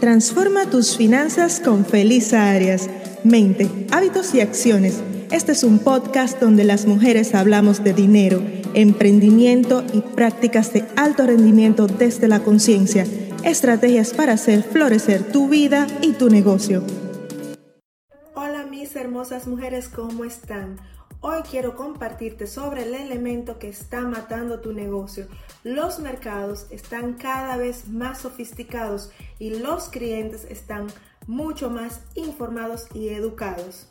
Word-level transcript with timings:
Transforma 0.00 0.64
tus 0.64 0.96
finanzas 0.96 1.60
con 1.60 1.84
Felisa 1.84 2.50
Arias. 2.50 2.88
Mente, 3.22 3.68
hábitos 3.90 4.34
y 4.34 4.40
acciones. 4.40 5.02
Este 5.30 5.52
es 5.52 5.62
un 5.62 5.78
podcast 5.78 6.40
donde 6.40 6.64
las 6.64 6.86
mujeres 6.86 7.34
hablamos 7.34 7.84
de 7.84 7.92
dinero, 7.92 8.42
emprendimiento 8.72 9.84
y 9.92 10.00
prácticas 10.00 10.72
de 10.72 10.86
alto 10.96 11.26
rendimiento 11.26 11.86
desde 11.86 12.28
la 12.28 12.40
conciencia. 12.40 13.04
Estrategias 13.44 14.14
para 14.14 14.32
hacer 14.32 14.62
florecer 14.62 15.22
tu 15.22 15.50
vida 15.50 15.86
y 16.00 16.12
tu 16.12 16.30
negocio. 16.30 16.82
Hola 18.34 18.64
mis 18.70 18.96
hermosas 18.96 19.46
mujeres, 19.46 19.90
¿cómo 19.90 20.24
están? 20.24 20.78
Hoy 21.22 21.42
quiero 21.42 21.76
compartirte 21.76 22.46
sobre 22.46 22.84
el 22.84 22.94
elemento 22.94 23.58
que 23.58 23.68
está 23.68 24.00
matando 24.00 24.60
tu 24.60 24.72
negocio. 24.72 25.28
Los 25.64 25.98
mercados 25.98 26.66
están 26.70 27.12
cada 27.12 27.58
vez 27.58 27.88
más 27.88 28.20
sofisticados 28.20 29.12
y 29.38 29.58
los 29.58 29.90
clientes 29.90 30.46
están 30.46 30.86
mucho 31.26 31.68
más 31.68 32.00
informados 32.14 32.86
y 32.94 33.10
educados. 33.10 33.86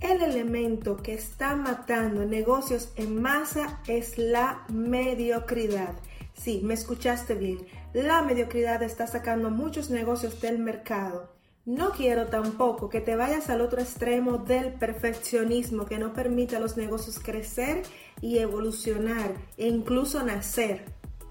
El 0.00 0.20
elemento 0.20 0.96
que 0.96 1.14
está 1.14 1.54
matando 1.54 2.24
negocios 2.24 2.92
en 2.96 3.22
masa 3.22 3.80
es 3.86 4.18
la 4.18 4.64
mediocridad. 4.68 5.94
Sí, 6.34 6.60
me 6.64 6.74
escuchaste 6.74 7.36
bien. 7.36 7.68
La 7.92 8.22
mediocridad 8.22 8.82
está 8.82 9.06
sacando 9.06 9.50
muchos 9.50 9.90
negocios 9.90 10.40
del 10.40 10.58
mercado. 10.58 11.37
No 11.68 11.90
quiero 11.90 12.28
tampoco 12.28 12.88
que 12.88 13.02
te 13.02 13.14
vayas 13.14 13.50
al 13.50 13.60
otro 13.60 13.82
extremo 13.82 14.38
del 14.38 14.72
perfeccionismo 14.72 15.84
que 15.84 15.98
no 15.98 16.14
permite 16.14 16.56
a 16.56 16.60
los 16.60 16.78
negocios 16.78 17.18
crecer 17.18 17.82
y 18.22 18.38
evolucionar 18.38 19.34
e 19.58 19.68
incluso 19.68 20.22
nacer. 20.22 20.86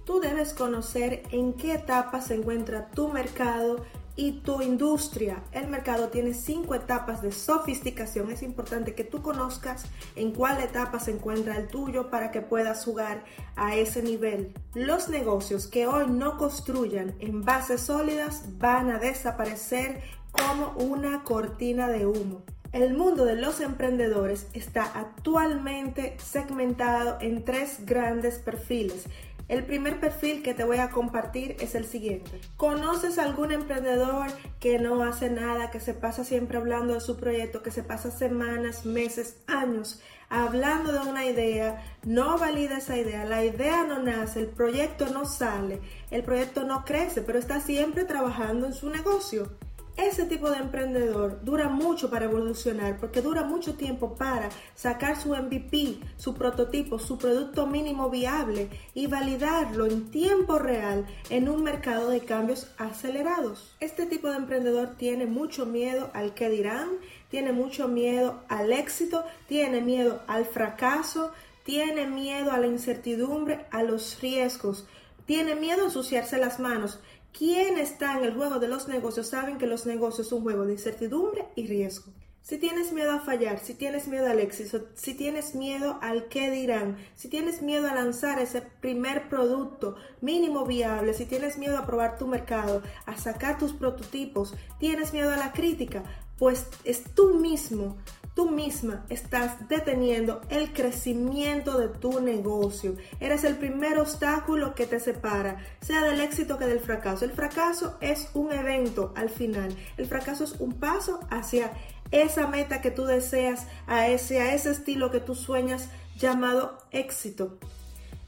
Tú 0.05 0.19
debes 0.19 0.53
conocer 0.53 1.23
en 1.31 1.53
qué 1.53 1.73
etapa 1.73 2.21
se 2.21 2.35
encuentra 2.35 2.91
tu 2.91 3.07
mercado 3.07 3.83
y 4.17 4.41
tu 4.41 4.61
industria. 4.63 5.43
El 5.51 5.67
mercado 5.67 6.09
tiene 6.09 6.33
cinco 6.33 6.73
etapas 6.73 7.21
de 7.21 7.31
sofisticación. 7.31 8.31
Es 8.31 8.41
importante 8.41 8.95
que 8.95 9.03
tú 9.03 9.21
conozcas 9.21 9.85
en 10.15 10.31
cuál 10.31 10.59
etapa 10.59 10.99
se 10.99 11.11
encuentra 11.11 11.55
el 11.55 11.67
tuyo 11.67 12.09
para 12.09 12.31
que 12.31 12.41
puedas 12.41 12.83
jugar 12.83 13.23
a 13.55 13.75
ese 13.75 14.01
nivel. 14.01 14.53
Los 14.73 15.07
negocios 15.07 15.67
que 15.67 15.87
hoy 15.87 16.07
no 16.09 16.37
construyan 16.37 17.15
en 17.19 17.43
bases 17.43 17.81
sólidas 17.81 18.57
van 18.57 18.89
a 18.89 18.97
desaparecer 18.97 20.01
como 20.31 20.71
una 20.77 21.23
cortina 21.23 21.87
de 21.87 22.05
humo. 22.05 22.43
El 22.73 22.93
mundo 22.93 23.25
de 23.25 23.35
los 23.35 23.61
emprendedores 23.61 24.47
está 24.53 24.83
actualmente 24.83 26.17
segmentado 26.19 27.17
en 27.21 27.45
tres 27.45 27.85
grandes 27.85 28.39
perfiles. 28.39 29.05
El 29.47 29.63
primer 29.63 30.01
perfil 30.01 30.43
que 30.43 30.53
te 30.53 30.65
voy 30.65 30.77
a 30.77 30.89
compartir 30.89 31.55
es 31.61 31.73
el 31.73 31.85
siguiente. 31.85 32.41
¿Conoces 32.57 33.17
algún 33.17 33.53
emprendedor 33.53 34.27
que 34.59 34.77
no 34.77 35.01
hace 35.03 35.29
nada, 35.29 35.71
que 35.71 35.79
se 35.79 35.93
pasa 35.93 36.25
siempre 36.25 36.57
hablando 36.57 36.93
de 36.93 36.99
su 36.99 37.15
proyecto, 37.15 37.63
que 37.63 37.71
se 37.71 37.81
pasa 37.81 38.11
semanas, 38.11 38.85
meses, 38.85 39.37
años 39.47 40.01
hablando 40.29 40.91
de 40.91 40.99
una 40.99 41.25
idea, 41.25 41.81
no 42.03 42.37
valida 42.37 42.79
esa 42.79 42.97
idea, 42.97 43.23
la 43.23 43.45
idea 43.45 43.85
no 43.85 44.03
nace, 44.03 44.41
el 44.41 44.47
proyecto 44.47 45.07
no 45.07 45.25
sale, 45.25 45.79
el 46.11 46.23
proyecto 46.23 46.65
no 46.65 46.83
crece, 46.83 47.21
pero 47.21 47.39
está 47.39 47.61
siempre 47.61 48.03
trabajando 48.03 48.67
en 48.67 48.73
su 48.73 48.89
negocio? 48.89 49.49
Ese 49.97 50.25
tipo 50.25 50.51
de 50.51 50.57
emprendedor 50.57 51.43
dura 51.43 51.69
mucho 51.69 52.11
para 52.11 52.25
evolucionar 52.25 52.99
porque 52.99 53.23
dura 53.23 53.43
mucho 53.43 53.73
tiempo 53.73 54.15
para 54.15 54.49
sacar 54.75 55.19
su 55.19 55.29
MVP, 55.35 55.97
su 56.17 56.35
prototipo, 56.35 56.99
su 56.99 57.17
producto 57.17 57.65
mínimo 57.65 58.11
viable 58.11 58.69
y 58.93 59.07
validarlo 59.07 59.87
en 59.87 60.11
tiempo 60.11 60.59
real 60.59 61.07
en 61.31 61.49
un 61.49 61.63
mercado 61.63 62.11
de 62.11 62.19
cambios 62.19 62.67
acelerados. 62.77 63.75
Este 63.79 64.05
tipo 64.05 64.29
de 64.29 64.37
emprendedor 64.37 64.95
tiene 64.97 65.25
mucho 65.25 65.65
miedo 65.65 66.11
al 66.13 66.35
que 66.35 66.49
dirán, 66.49 66.89
tiene 67.29 67.51
mucho 67.51 67.87
miedo 67.87 68.43
al 68.49 68.71
éxito, 68.71 69.25
tiene 69.47 69.81
miedo 69.81 70.21
al 70.27 70.45
fracaso, 70.45 71.31
tiene 71.63 72.05
miedo 72.05 72.51
a 72.51 72.59
la 72.59 72.67
incertidumbre, 72.67 73.65
a 73.71 73.81
los 73.81 74.21
riesgos, 74.21 74.85
tiene 75.25 75.55
miedo 75.55 75.81
a 75.81 75.85
ensuciarse 75.85 76.37
las 76.37 76.59
manos 76.59 76.99
quien 77.37 77.77
está 77.77 78.17
en 78.17 78.23
el 78.23 78.33
juego 78.33 78.57
de 78.59 78.67
los 78.67 78.87
negocios 78.87 79.27
saben 79.27 79.59
que 79.59 79.67
los 79.67 79.85
negocios 79.85 80.27
son 80.27 80.39
un 80.39 80.43
juego 80.45 80.65
de 80.65 80.73
incertidumbre 80.73 81.45
y 81.55 81.67
riesgo. 81.67 82.11
Si 82.41 82.57
tienes 82.57 82.93
miedo 82.93 83.11
a 83.11 83.19
fallar, 83.19 83.59
si 83.59 83.73
tienes 83.73 84.07
miedo 84.07 84.25
al 84.27 84.39
éxito, 84.39 84.87
si 84.95 85.13
tienes 85.13 85.53
miedo 85.53 85.99
al 86.01 86.29
qué 86.29 86.49
dirán, 86.49 86.97
si 87.15 87.27
tienes 87.27 87.61
miedo 87.61 87.89
a 87.89 87.93
lanzar 87.93 88.39
ese 88.39 88.61
primer 88.61 89.29
producto 89.29 89.97
mínimo 90.21 90.65
viable, 90.65 91.13
si 91.13 91.25
tienes 91.25 91.57
miedo 91.57 91.77
a 91.77 91.85
probar 91.85 92.17
tu 92.17 92.25
mercado, 92.25 92.81
a 93.05 93.17
sacar 93.17 93.59
tus 93.59 93.73
prototipos, 93.73 94.55
tienes 94.79 95.13
miedo 95.13 95.29
a 95.29 95.37
la 95.37 95.51
crítica, 95.51 96.03
pues 96.39 96.65
es 96.85 97.03
tú 97.13 97.35
mismo 97.35 97.97
tú 98.37 98.51
misma 98.51 99.03
estás 99.09 99.67
deteniendo 99.67 100.41
el 100.49 100.71
crecimiento 100.71 101.79
de 101.79 101.87
tu 101.87 102.19
negocio. 102.19 102.95
Eres 103.19 103.43
el 103.43 103.57
primer 103.57 103.97
obstáculo 103.97 104.75
que 104.75 104.85
te 104.85 104.99
separa, 104.99 105.57
sea 105.81 106.03
del 106.03 106.21
éxito 106.21 106.59
que 106.59 106.67
del 106.67 106.79
fracaso. 106.79 107.25
El 107.25 107.31
fracaso 107.31 107.97
es 107.99 108.29
un 108.35 108.51
evento 108.51 109.11
al 109.15 109.31
final. 109.31 109.75
El 109.97 110.05
fracaso 110.05 110.43
es 110.43 110.51
un 110.59 110.73
paso 110.73 111.19
hacia 111.31 111.71
esa 112.11 112.45
meta 112.45 112.79
que 112.79 112.91
tú 112.91 113.05
deseas, 113.05 113.65
a 113.87 114.07
ese, 114.07 114.39
a 114.39 114.53
ese 114.53 114.69
estilo 114.69 115.09
que 115.09 115.19
tú 115.19 115.33
sueñas 115.33 115.89
llamado 116.15 116.77
éxito. 116.91 117.57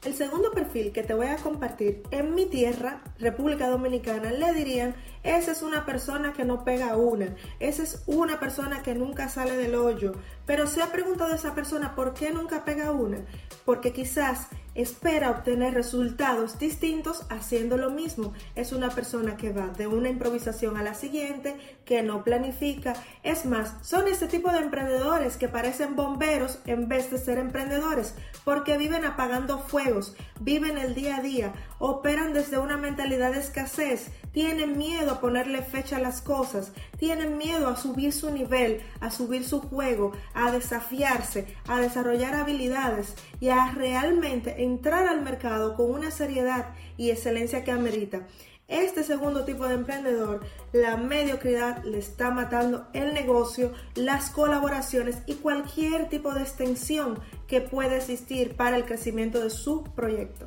El 0.02 0.14
segundo 0.14 0.50
perfil 0.52 0.92
que 0.92 1.02
te 1.02 1.12
voy 1.12 1.26
a 1.26 1.36
compartir 1.36 2.02
en 2.10 2.34
mi 2.34 2.46
tierra, 2.46 3.02
República 3.18 3.68
Dominicana, 3.68 4.32
le 4.32 4.54
dirían, 4.54 4.94
esa 5.24 5.52
es 5.52 5.60
una 5.60 5.84
persona 5.84 6.32
que 6.32 6.46
no 6.46 6.64
pega 6.64 6.96
una, 6.96 7.36
esa 7.58 7.82
es 7.82 8.02
una 8.06 8.40
persona 8.40 8.82
que 8.82 8.94
nunca 8.94 9.28
sale 9.28 9.58
del 9.58 9.74
hoyo. 9.74 10.12
Pero 10.50 10.66
se 10.66 10.82
ha 10.82 10.90
preguntado 10.90 11.32
esa 11.32 11.54
persona 11.54 11.94
por 11.94 12.12
qué 12.12 12.32
nunca 12.32 12.64
pega 12.64 12.90
una, 12.90 13.18
porque 13.64 13.92
quizás 13.92 14.48
espera 14.74 15.30
obtener 15.30 15.74
resultados 15.74 16.58
distintos 16.58 17.24
haciendo 17.30 17.76
lo 17.76 17.90
mismo. 17.90 18.32
Es 18.56 18.72
una 18.72 18.88
persona 18.88 19.36
que 19.36 19.52
va 19.52 19.68
de 19.68 19.86
una 19.86 20.08
improvisación 20.08 20.76
a 20.76 20.82
la 20.82 20.94
siguiente, 20.94 21.56
que 21.84 22.02
no 22.02 22.24
planifica. 22.24 22.94
Es 23.22 23.46
más, 23.46 23.74
son 23.82 24.08
este 24.08 24.26
tipo 24.26 24.50
de 24.50 24.58
emprendedores 24.58 25.36
que 25.36 25.46
parecen 25.46 25.94
bomberos 25.94 26.58
en 26.66 26.88
vez 26.88 27.12
de 27.12 27.18
ser 27.18 27.38
emprendedores, 27.38 28.16
porque 28.44 28.76
viven 28.76 29.04
apagando 29.04 29.60
fuegos, 29.60 30.16
viven 30.40 30.78
el 30.78 30.96
día 30.96 31.18
a 31.18 31.22
día, 31.22 31.52
operan 31.78 32.32
desde 32.32 32.58
una 32.58 32.76
mentalidad 32.76 33.30
de 33.30 33.38
escasez, 33.38 34.10
tienen 34.32 34.78
miedo 34.78 35.12
a 35.12 35.20
ponerle 35.20 35.62
fecha 35.62 35.96
a 35.96 36.00
las 36.00 36.22
cosas, 36.22 36.72
tienen 36.98 37.38
miedo 37.38 37.68
a 37.68 37.76
subir 37.76 38.12
su 38.12 38.30
nivel, 38.30 38.80
a 39.00 39.10
subir 39.10 39.44
su 39.44 39.60
juego, 39.60 40.12
a 40.34 40.50
desafiarse, 40.50 41.46
a 41.66 41.80
desarrollar 41.80 42.34
habilidades 42.34 43.14
y 43.40 43.48
a 43.48 43.72
realmente 43.72 44.62
entrar 44.62 45.06
al 45.06 45.22
mercado 45.22 45.74
con 45.74 45.90
una 45.90 46.10
seriedad 46.10 46.74
y 46.96 47.10
excelencia 47.10 47.64
que 47.64 47.72
amerita. 47.72 48.26
Este 48.70 49.02
segundo 49.02 49.44
tipo 49.44 49.66
de 49.66 49.74
emprendedor, 49.74 50.46
la 50.72 50.96
mediocridad 50.96 51.82
le 51.82 51.98
está 51.98 52.30
matando 52.30 52.86
el 52.92 53.14
negocio, 53.14 53.72
las 53.96 54.30
colaboraciones 54.30 55.18
y 55.26 55.34
cualquier 55.34 56.08
tipo 56.08 56.32
de 56.34 56.42
extensión 56.42 57.18
que 57.48 57.60
pueda 57.60 57.96
existir 57.96 58.54
para 58.54 58.76
el 58.76 58.84
crecimiento 58.84 59.40
de 59.40 59.50
su 59.50 59.82
proyecto. 59.82 60.46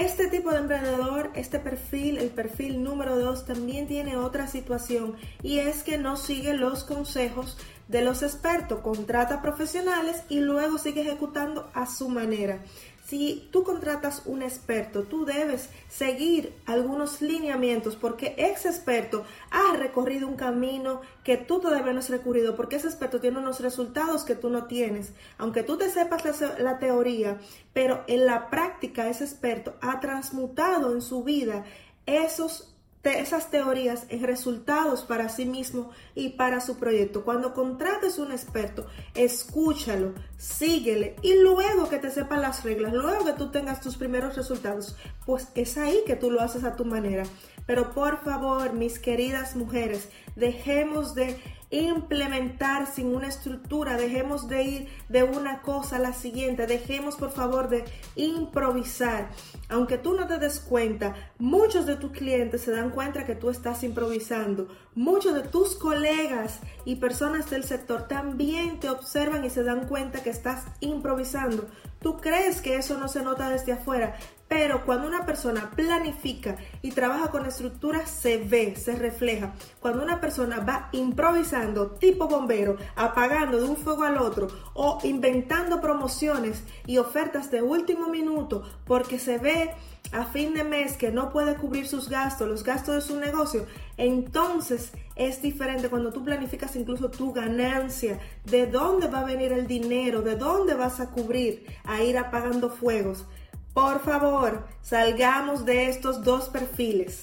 Este 0.00 0.28
tipo 0.28 0.50
de 0.50 0.60
emprendedor, 0.60 1.30
este 1.34 1.58
perfil, 1.58 2.16
el 2.16 2.30
perfil 2.30 2.82
número 2.82 3.18
2, 3.18 3.44
también 3.44 3.86
tiene 3.86 4.16
otra 4.16 4.46
situación 4.46 5.14
y 5.42 5.58
es 5.58 5.82
que 5.82 5.98
no 5.98 6.16
sigue 6.16 6.54
los 6.54 6.84
consejos 6.84 7.58
de 7.86 8.00
los 8.00 8.22
expertos, 8.22 8.80
contrata 8.80 9.42
profesionales 9.42 10.22
y 10.30 10.40
luego 10.40 10.78
sigue 10.78 11.02
ejecutando 11.02 11.68
a 11.74 11.84
su 11.84 12.08
manera. 12.08 12.62
Si 13.10 13.48
tú 13.50 13.64
contratas 13.64 14.22
un 14.24 14.40
experto, 14.40 15.02
tú 15.02 15.24
debes 15.24 15.68
seguir 15.88 16.54
algunos 16.64 17.20
lineamientos 17.20 17.96
porque 17.96 18.36
ese 18.38 18.68
experto 18.68 19.24
ha 19.50 19.76
recorrido 19.76 20.28
un 20.28 20.36
camino 20.36 21.00
que 21.24 21.36
tú 21.36 21.58
todavía 21.58 21.92
no 21.92 21.98
has 21.98 22.08
recorrido 22.08 22.54
porque 22.54 22.76
ese 22.76 22.86
experto 22.86 23.20
tiene 23.20 23.40
unos 23.40 23.58
resultados 23.58 24.22
que 24.22 24.36
tú 24.36 24.48
no 24.48 24.66
tienes. 24.66 25.12
Aunque 25.38 25.64
tú 25.64 25.76
te 25.76 25.90
sepas 25.90 26.24
la, 26.24 26.58
la 26.60 26.78
teoría, 26.78 27.40
pero 27.72 28.04
en 28.06 28.26
la 28.26 28.48
práctica 28.48 29.08
ese 29.08 29.24
experto 29.24 29.74
ha 29.80 29.98
transmutado 29.98 30.92
en 30.92 31.02
su 31.02 31.24
vida 31.24 31.64
esos 32.06 32.69
esas 33.02 33.50
teorías 33.50 34.04
en 34.10 34.22
resultados 34.22 35.02
para 35.02 35.28
sí 35.28 35.46
mismo 35.46 35.90
y 36.14 36.30
para 36.30 36.60
su 36.60 36.76
proyecto. 36.76 37.24
Cuando 37.24 37.54
contrates 37.54 38.18
un 38.18 38.30
experto, 38.30 38.86
escúchalo, 39.14 40.12
síguele 40.36 41.16
y 41.22 41.34
luego 41.40 41.88
que 41.88 41.98
te 41.98 42.10
sepan 42.10 42.42
las 42.42 42.62
reglas, 42.62 42.92
luego 42.92 43.24
que 43.24 43.32
tú 43.32 43.50
tengas 43.50 43.80
tus 43.80 43.96
primeros 43.96 44.36
resultados, 44.36 44.96
pues 45.24 45.48
es 45.54 45.78
ahí 45.78 46.00
que 46.06 46.16
tú 46.16 46.30
lo 46.30 46.42
haces 46.42 46.64
a 46.64 46.76
tu 46.76 46.84
manera. 46.84 47.24
Pero 47.66 47.92
por 47.92 48.22
favor, 48.22 48.74
mis 48.74 48.98
queridas 48.98 49.56
mujeres, 49.56 50.08
dejemos 50.36 51.14
de 51.14 51.38
implementar 51.70 52.86
sin 52.86 53.14
una 53.14 53.28
estructura, 53.28 53.96
dejemos 53.96 54.48
de 54.48 54.62
ir 54.62 54.88
de 55.08 55.22
una 55.22 55.62
cosa 55.62 55.96
a 55.96 56.00
la 56.00 56.12
siguiente, 56.12 56.66
dejemos 56.66 57.16
por 57.16 57.30
favor 57.30 57.68
de 57.68 57.84
improvisar. 58.16 59.30
Aunque 59.70 59.98
tú 59.98 60.14
no 60.14 60.26
te 60.26 60.38
des 60.38 60.58
cuenta, 60.58 61.14
muchos 61.38 61.86
de 61.86 61.94
tus 61.94 62.10
clientes 62.10 62.62
se 62.62 62.72
dan 62.72 62.90
cuenta 62.90 63.24
que 63.24 63.36
tú 63.36 63.50
estás 63.50 63.84
improvisando. 63.84 64.66
Muchos 64.96 65.32
de 65.34 65.42
tus 65.42 65.76
colegas 65.76 66.58
y 66.84 66.96
personas 66.96 67.48
del 67.50 67.62
sector 67.62 68.08
también 68.08 68.80
te 68.80 68.90
observan 68.90 69.44
y 69.44 69.50
se 69.50 69.62
dan 69.62 69.86
cuenta 69.86 70.24
que 70.24 70.30
estás 70.30 70.66
improvisando. 70.80 71.68
Tú 72.00 72.16
crees 72.16 72.60
que 72.62 72.76
eso 72.76 72.98
no 72.98 73.08
se 73.08 73.22
nota 73.22 73.50
desde 73.50 73.72
afuera, 73.72 74.16
pero 74.48 74.84
cuando 74.84 75.06
una 75.06 75.26
persona 75.26 75.70
planifica 75.76 76.56
y 76.82 76.90
trabaja 76.92 77.30
con 77.30 77.46
estructura, 77.46 78.06
se 78.06 78.38
ve, 78.38 78.74
se 78.74 78.96
refleja. 78.96 79.52
Cuando 79.80 80.02
una 80.02 80.20
persona 80.20 80.60
va 80.60 80.88
improvisando, 80.92 81.92
tipo 81.92 82.26
bombero, 82.26 82.76
apagando 82.96 83.58
de 83.58 83.64
un 83.64 83.76
fuego 83.76 84.04
al 84.04 84.16
otro 84.16 84.48
o 84.74 84.98
inventando 85.04 85.80
promociones 85.80 86.64
y 86.86 86.98
ofertas 86.98 87.50
de 87.50 87.62
último 87.62 88.08
minuto 88.08 88.62
porque 88.86 89.18
se 89.18 89.38
ve 89.38 89.74
a 90.12 90.24
fin 90.24 90.54
de 90.54 90.64
mes 90.64 90.96
que 90.96 91.10
no 91.10 91.30
puede 91.30 91.54
cubrir 91.56 91.86
sus 91.86 92.08
gastos, 92.08 92.48
los 92.48 92.64
gastos 92.64 92.94
de 92.94 93.00
su 93.00 93.18
negocio, 93.18 93.66
entonces 93.96 94.92
es 95.16 95.42
diferente 95.42 95.88
cuando 95.88 96.12
tú 96.12 96.24
planificas 96.24 96.74
incluso 96.76 97.10
tu 97.10 97.32
ganancia, 97.32 98.18
de 98.44 98.66
dónde 98.66 99.08
va 99.08 99.20
a 99.20 99.24
venir 99.24 99.52
el 99.52 99.66
dinero, 99.66 100.22
de 100.22 100.36
dónde 100.36 100.74
vas 100.74 101.00
a 101.00 101.10
cubrir 101.10 101.66
a 101.84 102.02
ir 102.02 102.18
apagando 102.18 102.70
fuegos. 102.70 103.26
Por 103.72 104.00
favor, 104.00 104.66
salgamos 104.82 105.64
de 105.64 105.88
estos 105.88 106.24
dos 106.24 106.48
perfiles. 106.48 107.22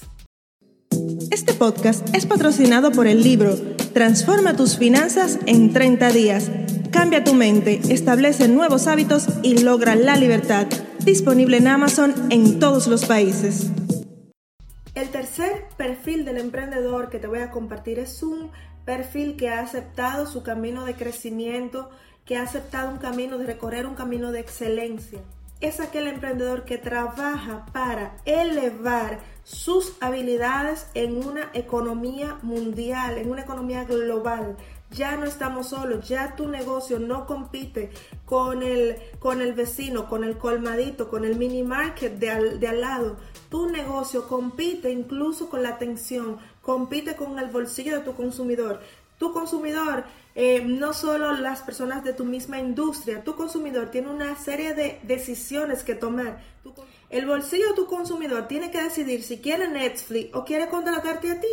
Este 1.30 1.52
podcast 1.52 2.08
es 2.14 2.24
patrocinado 2.24 2.90
por 2.90 3.06
el 3.06 3.22
libro 3.22 3.54
Transforma 3.92 4.54
tus 4.54 4.78
finanzas 4.78 5.38
en 5.46 5.72
30 5.72 6.10
días. 6.12 6.50
Cambia 6.90 7.24
tu 7.24 7.34
mente, 7.34 7.80
establece 7.88 8.48
nuevos 8.48 8.86
hábitos 8.86 9.26
y 9.42 9.58
logra 9.58 9.96
la 9.96 10.16
libertad. 10.16 10.66
Disponible 11.08 11.56
en 11.56 11.68
Amazon 11.68 12.12
en 12.28 12.58
todos 12.58 12.86
los 12.86 13.06
países. 13.06 13.70
El 14.94 15.08
tercer 15.08 15.64
perfil 15.78 16.26
del 16.26 16.36
emprendedor 16.36 17.08
que 17.08 17.18
te 17.18 17.26
voy 17.26 17.38
a 17.38 17.50
compartir 17.50 17.98
es 17.98 18.22
un 18.22 18.50
perfil 18.84 19.34
que 19.38 19.48
ha 19.48 19.60
aceptado 19.60 20.26
su 20.26 20.42
camino 20.42 20.84
de 20.84 20.96
crecimiento, 20.96 21.88
que 22.26 22.36
ha 22.36 22.42
aceptado 22.42 22.90
un 22.90 22.98
camino 22.98 23.38
de 23.38 23.46
recorrer 23.46 23.86
un 23.86 23.94
camino 23.94 24.32
de 24.32 24.40
excelencia 24.40 25.20
es 25.60 25.80
aquel 25.80 26.06
emprendedor 26.06 26.64
que 26.64 26.78
trabaja 26.78 27.66
para 27.72 28.16
elevar 28.24 29.18
sus 29.42 29.94
habilidades 30.00 30.86
en 30.94 31.16
una 31.16 31.50
economía 31.52 32.38
mundial, 32.42 33.18
en 33.18 33.30
una 33.30 33.42
economía 33.42 33.84
global. 33.84 34.56
Ya 34.90 35.16
no 35.16 35.26
estamos 35.26 35.68
solos, 35.68 36.08
ya 36.08 36.34
tu 36.34 36.48
negocio 36.48 36.98
no 36.98 37.26
compite 37.26 37.90
con 38.24 38.62
el, 38.62 38.96
con 39.18 39.42
el 39.42 39.52
vecino, 39.52 40.08
con 40.08 40.24
el 40.24 40.38
colmadito, 40.38 41.10
con 41.10 41.24
el 41.24 41.36
mini 41.36 41.62
market 41.62 42.14
de 42.18 42.30
al, 42.30 42.60
de 42.60 42.68
al 42.68 42.80
lado. 42.80 43.16
Tu 43.50 43.68
negocio 43.68 44.26
compite 44.26 44.90
incluso 44.90 45.50
con 45.50 45.62
la 45.62 45.70
atención, 45.70 46.38
compite 46.62 47.16
con 47.16 47.38
el 47.38 47.48
bolsillo 47.50 47.98
de 47.98 48.04
tu 48.04 48.14
consumidor. 48.14 48.80
Tu 49.18 49.32
consumidor 49.32 50.04
eh, 50.34 50.62
no 50.64 50.92
solo 50.94 51.32
las 51.32 51.62
personas 51.62 52.04
de 52.04 52.12
tu 52.12 52.24
misma 52.24 52.60
industria, 52.60 53.24
tu 53.24 53.34
consumidor 53.34 53.90
tiene 53.90 54.08
una 54.08 54.36
serie 54.36 54.72
de 54.72 55.00
decisiones 55.02 55.82
que 55.82 55.96
tomar. 55.96 56.40
El 57.10 57.26
bolsillo 57.26 57.68
de 57.68 57.74
tu 57.74 57.86
consumidor 57.86 58.46
tiene 58.46 58.70
que 58.70 58.80
decidir 58.80 59.24
si 59.24 59.38
quiere 59.38 59.66
Netflix 59.66 60.34
o 60.34 60.44
quiere 60.44 60.68
contratarte 60.68 61.32
a 61.32 61.40
ti. 61.40 61.48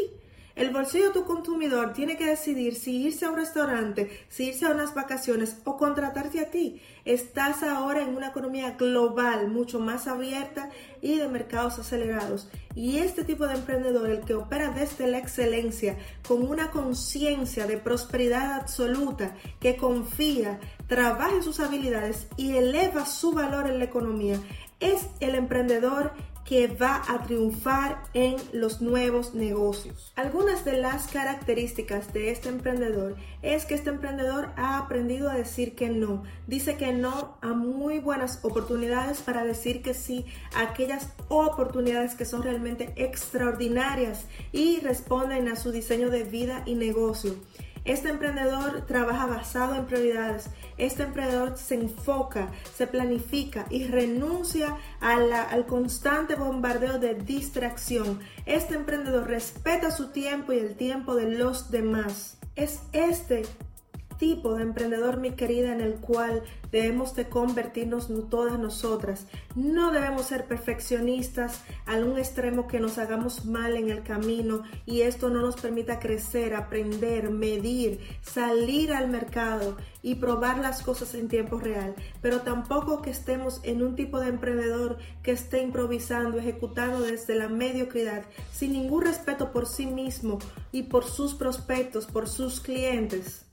El 0.56 0.70
bolsillo 0.70 1.08
de 1.08 1.14
tu 1.14 1.26
consumidor 1.26 1.92
tiene 1.92 2.16
que 2.16 2.28
decidir 2.28 2.76
si 2.76 3.04
irse 3.04 3.26
a 3.26 3.30
un 3.30 3.36
restaurante, 3.36 4.10
si 4.30 4.46
irse 4.46 4.66
a 4.66 4.70
unas 4.70 4.94
vacaciones 4.94 5.58
o 5.66 5.76
contratarte 5.76 6.40
a 6.40 6.50
ti. 6.50 6.82
Estás 7.04 7.62
ahora 7.62 8.02
en 8.02 8.16
una 8.16 8.30
economía 8.30 8.72
global 8.72 9.50
mucho 9.50 9.82
más 9.82 10.08
abierta 10.08 10.70
y 11.02 11.18
de 11.18 11.28
mercados 11.28 11.78
acelerados. 11.78 12.48
Y 12.74 13.00
este 13.00 13.26
tipo 13.26 13.48
de 13.48 13.56
emprendedor, 13.56 14.10
el 14.10 14.22
que 14.22 14.34
opera 14.34 14.70
desde 14.70 15.08
la 15.08 15.18
excelencia, 15.18 15.98
con 16.26 16.48
una 16.48 16.72
conciencia 16.72 17.68
de 17.68 17.78
prosperidad 17.78 18.54
absoluta, 18.54 19.36
que 19.60 19.76
confía, 19.76 20.62
trabaja 20.88 21.36
en 21.36 21.44
sus 21.44 21.60
habilidades 21.60 22.28
y 22.38 22.56
eleva 22.56 23.06
su 23.06 23.34
valor 23.34 23.68
en 23.68 23.80
la 23.80 23.86
economía, 23.86 24.40
es 24.80 25.08
el 25.20 25.36
emprendedor 25.36 26.12
que 26.46 26.68
va 26.68 27.02
a 27.08 27.24
triunfar 27.24 28.04
en 28.14 28.36
los 28.54 28.80
nuevos 28.80 29.34
negocios. 29.34 30.14
Algunas 30.16 30.64
de 30.64 30.78
las 30.78 31.08
características 31.08 32.14
de 32.14 32.30
este 32.30 32.50
emprendedor 32.50 33.16
es 33.42 33.66
que 33.66 33.74
este 33.74 33.90
emprendedor 33.90 34.52
ha 34.56 34.78
aprendido 34.78 35.30
a 35.30 35.34
decir 35.34 35.76
que 35.76 35.90
no. 35.90 36.24
Dice 36.46 36.78
que 36.78 36.94
no 36.94 37.38
a 37.42 37.48
muy 37.48 37.98
buenas 37.98 38.40
oportunidades 38.44 39.22
para 39.22 39.44
decir 39.44 39.82
que 39.82 39.96
sí 39.96 40.26
a 40.56 40.62
aquellas 40.62 41.10
oportunidades 41.30 42.14
que 42.14 42.26
son 42.26 42.44
realmente 42.44 42.94
extraordinarias 42.96 44.26
y 44.52 44.80
responden 44.82 45.48
a 45.48 45.56
su 45.56 45.72
diseño 45.72 46.12
de 46.12 46.24
vida 46.24 46.62
y 46.68 46.76
negocio. 46.76 47.36
Este 47.86 48.10
emprendedor 48.10 48.82
trabaja 48.88 49.28
basado 49.28 49.76
en 49.76 49.86
prioridades. 49.86 50.50
Este 50.78 51.04
emprendedor 51.04 51.56
se 51.58 51.76
enfoca, 51.76 52.50
se 52.76 52.88
planifica 52.88 53.68
y 53.70 53.86
renuncia 53.86 54.76
al 55.00 55.66
constante 55.68 56.36
bombardeo 56.36 56.98
de 56.98 57.14
distracción. 57.14 58.20
Este 58.48 58.74
emprendedor 58.74 59.28
respeta 59.28 59.92
su 59.92 60.08
tiempo 60.08 60.52
y 60.52 60.58
el 60.58 60.76
tiempo 60.76 61.16
de 61.16 61.30
los 61.30 61.70
demás. 61.70 62.38
Es 62.56 62.80
este 62.92 63.44
tipo 64.18 64.56
de 64.56 64.64
emprendedor, 64.64 65.18
mi 65.18 65.32
querida, 65.32 65.72
en 65.72 65.82
el 65.82 65.96
cual 65.96 66.44
debemos 66.72 67.16
de 67.16 67.30
convertirnos 67.30 68.10
todas 68.30 68.60
nosotras. 68.60 69.28
No 69.56 69.92
debemos 69.92 70.26
ser 70.26 70.46
perfeccionistas 70.46 71.62
a 71.86 71.96
un 71.96 72.18
extremo 72.18 72.68
que 72.68 72.80
nos 72.80 72.98
hagamos 72.98 73.46
mal 73.46 73.78
en 73.78 73.90
el 73.90 74.04
camino 74.04 74.64
y 74.86 75.02
esto 75.02 75.30
no 75.30 75.42
nos 75.42 75.56
permita 75.56 76.00
crecer, 76.00 76.54
aprender, 76.54 77.30
medir, 77.30 78.00
salir 78.22 78.94
al 78.94 79.10
mercado 79.10 79.78
y 80.02 80.16
probar 80.16 80.60
las 80.60 80.82
cosas 80.82 81.16
en 81.16 81.30
tiempo 81.30 81.60
real. 81.60 81.96
Pero 82.22 82.42
tampoco 82.42 83.02
que 83.02 83.10
estemos 83.10 83.60
en 83.64 83.82
un 83.82 83.96
tipo 83.96 84.20
de 84.20 84.28
emprendedor 84.28 84.98
que 85.24 85.32
esté 85.32 85.62
improvisando, 85.62 86.38
ejecutando 86.38 87.02
desde 87.02 87.36
la 87.36 87.48
mediocridad, 87.48 88.24
sin 88.52 88.74
ningún 88.74 89.04
respeto 89.04 89.52
por 89.52 89.66
sí 89.66 89.86
mismo 89.86 90.40
y 90.72 90.84
por 90.84 91.06
sus 91.06 91.34
prospectos, 91.34 92.06
por 92.06 92.28
sus 92.28 92.60
clientes 92.60 93.45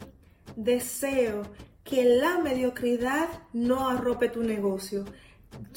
deseo 0.56 1.43
que 1.84 2.04
la 2.04 2.38
mediocridad 2.38 3.28
no 3.52 3.88
arrope 3.88 4.28
tu 4.28 4.43
negocio. 4.43 5.04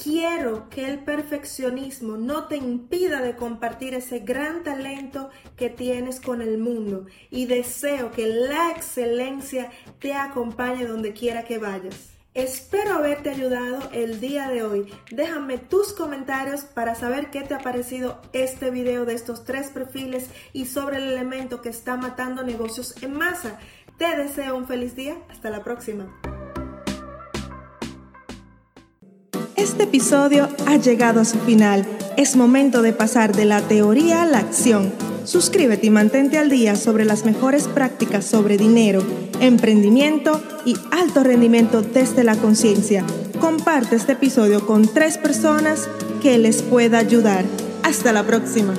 Quiero 0.01 0.69
que 0.69 0.87
el 0.87 0.99
perfeccionismo 0.99 2.15
no 2.17 2.45
te 2.47 2.55
impida 2.57 3.21
de 3.21 3.35
compartir 3.35 3.93
ese 3.93 4.19
gran 4.19 4.63
talento 4.63 5.29
que 5.57 5.69
tienes 5.69 6.19
con 6.19 6.41
el 6.41 6.57
mundo 6.57 7.05
y 7.29 7.45
deseo 7.45 8.11
que 8.11 8.27
la 8.27 8.71
excelencia 8.71 9.71
te 9.99 10.13
acompañe 10.13 10.85
donde 10.85 11.13
quiera 11.13 11.43
que 11.43 11.57
vayas. 11.57 12.15
Espero 12.35 12.95
haberte 12.95 13.29
ayudado 13.29 13.89
el 13.93 14.19
día 14.19 14.49
de 14.49 14.61
hoy. 14.61 14.93
Déjame 15.09 15.57
tus 15.57 15.93
comentarios 15.93 16.65
para 16.65 16.93
saber 16.93 17.31
qué 17.31 17.43
te 17.43 17.53
ha 17.53 17.59
parecido 17.59 18.21
este 18.33 18.71
video 18.71 19.05
de 19.05 19.13
estos 19.13 19.45
tres 19.45 19.69
perfiles 19.69 20.29
y 20.51 20.65
sobre 20.65 20.97
el 20.97 21.03
elemento 21.13 21.61
que 21.61 21.69
está 21.69 21.95
matando 21.95 22.43
negocios 22.43 23.01
en 23.01 23.13
masa. 23.13 23.57
Te 23.97 24.17
deseo 24.17 24.57
un 24.57 24.67
feliz 24.67 24.95
día. 24.95 25.15
Hasta 25.29 25.49
la 25.49 25.63
próxima. 25.63 26.05
Este 29.55 29.83
episodio 29.83 30.49
ha 30.67 30.75
llegado 30.75 31.21
a 31.21 31.25
su 31.25 31.39
final. 31.39 31.85
Es 32.17 32.35
momento 32.35 32.81
de 32.81 32.91
pasar 32.91 33.33
de 33.33 33.45
la 33.45 33.61
teoría 33.61 34.23
a 34.23 34.25
la 34.25 34.39
acción. 34.39 34.91
Suscríbete 35.23 35.87
y 35.87 35.89
mantente 35.91 36.37
al 36.37 36.49
día 36.49 36.75
sobre 36.75 37.05
las 37.05 37.25
mejores 37.25 37.67
prácticas 37.67 38.25
sobre 38.25 38.57
dinero, 38.57 39.01
emprendimiento 39.39 40.41
y 40.65 40.75
alto 40.91 41.23
rendimiento 41.23 41.81
desde 41.81 42.23
la 42.23 42.35
conciencia. 42.35 43.05
Comparte 43.39 43.95
este 43.95 44.11
episodio 44.11 44.67
con 44.67 44.87
tres 44.87 45.17
personas 45.17 45.89
que 46.21 46.37
les 46.37 46.61
pueda 46.61 46.99
ayudar. 46.99 47.45
Hasta 47.83 48.11
la 48.11 48.23
próxima. 48.23 48.73